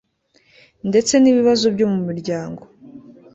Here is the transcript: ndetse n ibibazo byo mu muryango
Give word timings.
ndetse 0.89 1.13
n 1.17 1.25
ibibazo 1.31 1.65
byo 1.75 1.85
mu 1.93 1.99
muryango 2.07 2.61